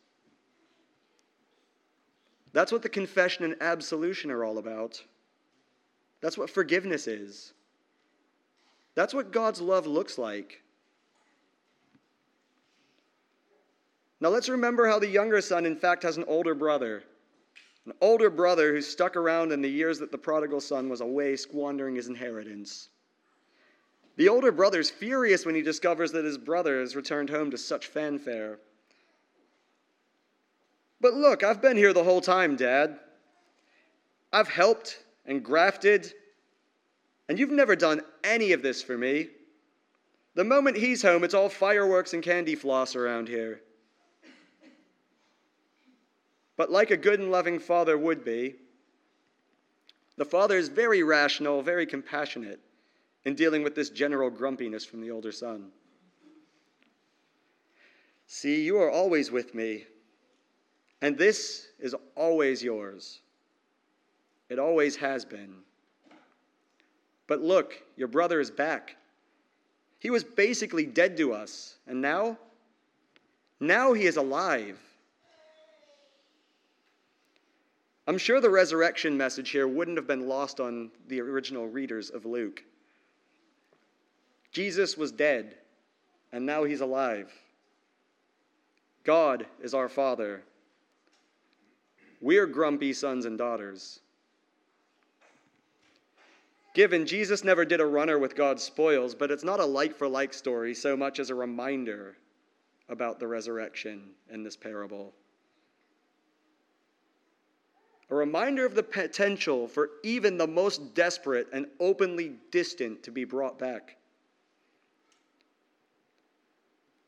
That's 2.52 2.72
what 2.72 2.84
the 2.84 2.90
confession 2.90 3.44
and 3.44 3.56
absolution 3.60 4.30
are 4.30 4.44
all 4.44 4.60
about. 4.60 5.02
That's 6.24 6.38
what 6.38 6.50
forgiveness 6.50 7.06
is. 7.06 7.52
That's 8.96 9.14
what 9.14 9.34
God's 9.34 9.60
love 9.60 9.86
looks 9.86 10.18
like. 10.18 10.62
Now 14.22 14.30
let's 14.30 14.48
remember 14.48 14.88
how 14.88 15.00
the 15.00 15.08
younger 15.08 15.42
son, 15.42 15.66
in 15.66 15.76
fact, 15.76 16.02
has 16.04 16.16
an 16.16 16.24
older 16.30 16.56
brother. 16.56 17.04
An 17.86 17.92
older 18.00 18.30
brother 18.30 18.72
who 18.72 18.82
stuck 18.82 19.18
around 19.18 19.52
in 19.52 19.62
the 19.62 19.70
years 19.70 20.00
that 20.00 20.14
the 20.14 20.18
prodigal 20.18 20.62
son 20.62 20.88
was 20.88 21.02
away 21.02 21.36
squandering 21.36 21.96
his 21.96 22.08
inheritance. 22.08 22.88
The 24.16 24.30
older 24.30 24.54
brother 24.54 24.80
is 24.80 24.90
furious 24.90 25.46
when 25.46 25.56
he 25.56 25.62
discovers 25.62 26.14
that 26.14 26.24
his 26.24 26.38
brother 26.38 26.80
has 26.80 26.96
returned 26.96 27.32
home 27.32 27.52
to 27.52 27.58
such 27.58 27.88
fanfare. 27.88 28.60
But 31.02 31.16
look, 31.16 31.44
I've 31.44 31.62
been 31.62 31.76
here 31.76 31.92
the 31.92 32.06
whole 32.06 32.22
time, 32.22 32.56
Dad. 32.56 32.98
I've 34.32 34.48
helped 34.48 35.03
and 35.26 35.44
grafted, 35.44 36.14
and 37.30 37.40
you've 37.40 37.50
never 37.50 37.76
done 37.76 38.02
any 38.24 38.52
of 38.52 38.62
this 38.62 38.82
for 38.82 38.98
me. 38.98 39.28
The 40.36 40.44
moment 40.44 40.78
he's 40.78 41.02
home, 41.02 41.24
it's 41.24 41.34
all 41.34 41.50
fireworks 41.50 42.14
and 42.14 42.24
candy 42.24 42.56
floss 42.56 42.96
around 42.96 43.28
here. 43.28 43.62
But 46.56 46.72
like 46.72 46.92
a 46.92 46.98
good 46.98 47.20
and 47.20 47.32
loving 47.32 47.60
father 47.60 47.98
would 47.98 48.24
be, 48.24 48.56
the 50.18 50.26
father 50.26 50.58
is 50.58 50.70
very 50.70 51.02
rational, 51.02 51.62
very 51.62 51.86
compassionate 51.86 52.60
in 53.26 53.36
dealing 53.36 53.64
with 53.64 53.74
this 53.74 53.90
general 53.90 54.30
grumpiness 54.30 54.86
from 54.86 55.02
the 55.02 55.10
older 55.10 55.32
son. 55.32 55.72
See, 58.28 58.64
you 58.64 58.78
are 58.78 58.92
always 58.92 59.32
with 59.32 59.56
me, 59.56 59.86
and 61.02 61.18
this 61.18 61.68
is 61.80 61.96
always 62.16 62.64
yours. 62.64 63.22
It 64.54 64.60
always 64.60 64.96
has 64.98 65.26
been. 65.26 65.56
But 67.26 67.42
look, 67.42 67.74
your 67.98 68.08
brother 68.08 68.40
is 68.40 68.52
back. 68.52 68.96
He 69.98 70.12
was 70.12 70.24
basically 70.24 70.86
dead 70.86 71.18
to 71.18 71.34
us, 71.34 71.78
and 71.88 72.00
now? 72.00 72.38
Now 73.60 73.94
he 73.94 74.06
is 74.06 74.18
alive. 74.18 74.78
I'm 78.06 78.20
sure 78.20 78.40
the 78.40 78.52
resurrection 78.52 79.18
message 79.18 79.50
here 79.50 79.68
wouldn't 79.68 79.98
have 79.98 80.06
been 80.06 80.28
lost 80.28 80.60
on 80.60 80.92
the 81.08 81.20
original 81.20 81.68
readers 81.68 82.12
of 82.12 82.28
Luke. 82.28 82.64
Jesus 84.52 84.96
was 84.96 85.12
dead, 85.12 85.56
and 86.32 86.46
now 86.46 86.64
he's 86.64 86.82
alive. 86.82 87.34
God 89.04 89.48
is 89.64 89.74
our 89.74 89.90
Father. 89.90 90.44
We're 92.22 92.46
grumpy 92.46 92.94
sons 92.94 93.26
and 93.26 93.36
daughters. 93.36 94.00
Given, 96.74 97.06
Jesus 97.06 97.44
never 97.44 97.66
did 97.66 97.82
a 97.82 97.86
runner 97.86 98.18
with 98.18 98.36
God's 98.36 98.64
spoils, 98.64 99.14
but 99.14 99.30
it's 99.30 99.44
not 99.44 99.60
a 99.60 99.66
like 99.66 99.96
for 99.96 100.08
like 100.08 100.34
story 100.34 100.74
so 100.74 100.98
much 100.98 101.20
as 101.20 101.30
a 101.30 101.36
reminder 101.36 102.18
about 102.90 103.20
the 103.20 103.28
resurrection 103.28 104.10
in 104.30 104.44
this 104.44 104.58
parable 104.58 105.14
a 108.14 108.16
reminder 108.16 108.64
of 108.64 108.76
the 108.76 108.84
potential 108.84 109.68
for 109.68 109.90
even 110.04 110.38
the 110.38 110.46
most 110.46 110.94
desperate 110.94 111.48
and 111.52 111.66
openly 111.80 112.34
distant 112.52 113.02
to 113.02 113.10
be 113.10 113.24
brought 113.24 113.58
back. 113.58 113.98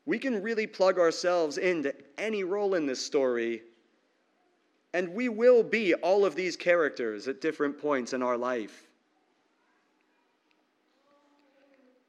We 0.04 0.18
can 0.18 0.42
really 0.42 0.66
plug 0.66 0.98
ourselves 0.98 1.58
into 1.58 1.94
any 2.18 2.42
role 2.42 2.74
in 2.74 2.86
this 2.86 3.04
story, 3.04 3.62
and 4.94 5.10
we 5.10 5.28
will 5.28 5.62
be 5.62 5.94
all 5.94 6.24
of 6.24 6.34
these 6.34 6.56
characters 6.56 7.28
at 7.28 7.40
different 7.40 7.78
points 7.78 8.12
in 8.12 8.20
our 8.20 8.36
life. 8.36 8.88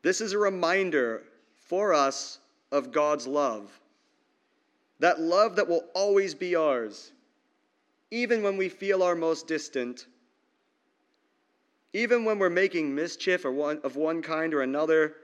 This 0.08 0.22
is 0.22 0.32
a 0.32 0.38
reminder 0.38 1.24
for 1.66 1.94
us 1.94 2.40
of 2.72 2.94
God's 2.94 3.28
love. 3.28 3.78
That 5.00 5.20
love 5.20 5.58
that 5.58 5.68
will 5.68 5.84
always 5.94 6.34
be 6.34 6.56
ours 6.56 7.12
even 8.10 8.42
when 8.42 8.56
we 8.56 8.70
feel 8.70 9.04
our 9.04 9.16
most 9.16 9.48
distant, 9.48 10.08
even 11.92 12.24
when 12.24 12.40
we're 12.40 12.50
making 12.50 12.96
mischief 12.96 13.44
of 13.44 13.98
one 13.98 14.22
kind 14.22 14.54
or 14.54 14.62
another, 14.62 15.18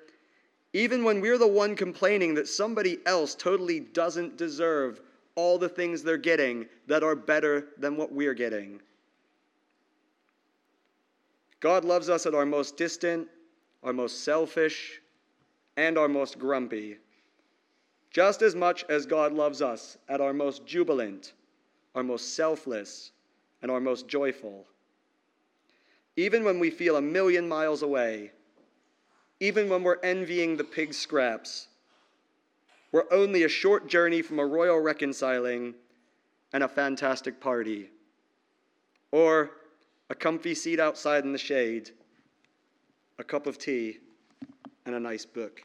even 0.73 1.05
when 1.05 1.21
we're 1.21 1.37
the 1.37 1.47
one 1.47 1.77
complaining 1.77 2.33
that 2.33 2.49
somebody 2.49 2.99
else 3.05 3.35
totally 3.35 3.79
doesn't 3.79 4.35
deserve 4.35 4.99
all 5.35 5.57
the 5.57 5.69
things 5.69 6.03
they're 6.03 6.17
getting 6.17 6.65
that 6.87 7.03
are 7.03 7.15
better 7.15 7.67
than 7.77 7.95
what 7.95 8.11
we're 8.11 8.33
getting. 8.33 8.81
God 11.61 11.85
loves 11.85 12.09
us 12.09 12.25
at 12.25 12.35
our 12.35 12.45
most 12.45 12.75
distant, 12.75 13.29
our 13.83 13.93
most 13.93 14.23
selfish, 14.23 15.01
and 15.75 15.97
our 15.97 16.07
most 16.07 16.39
grumpy, 16.39 16.97
just 18.11 18.41
as 18.41 18.55
much 18.55 18.85
as 18.89 19.05
God 19.05 19.33
loves 19.33 19.61
us 19.61 19.97
at 20.07 20.21
our 20.21 20.33
most 20.33 20.65
jubilant 20.65 21.33
our 21.95 22.03
most 22.03 22.35
selfless, 22.35 23.11
and 23.61 23.69
our 23.71 23.79
most 23.79 24.07
joyful. 24.07 24.65
Even 26.15 26.43
when 26.43 26.59
we 26.59 26.69
feel 26.69 26.97
a 26.97 27.01
million 27.01 27.47
miles 27.47 27.81
away, 27.81 28.31
even 29.39 29.69
when 29.69 29.83
we're 29.83 29.99
envying 30.03 30.57
the 30.57 30.63
pig 30.63 30.93
scraps, 30.93 31.67
we're 32.91 33.11
only 33.11 33.43
a 33.43 33.49
short 33.49 33.87
journey 33.87 34.21
from 34.21 34.39
a 34.39 34.45
royal 34.45 34.79
reconciling 34.79 35.73
and 36.51 36.63
a 36.63 36.67
fantastic 36.67 37.39
party, 37.39 37.89
or 39.11 39.51
a 40.09 40.15
comfy 40.15 40.53
seat 40.53 40.79
outside 40.79 41.23
in 41.23 41.31
the 41.31 41.37
shade, 41.37 41.91
a 43.19 43.23
cup 43.23 43.47
of 43.47 43.57
tea, 43.57 43.99
and 44.85 44.95
a 44.95 44.99
nice 44.99 45.25
book. 45.25 45.61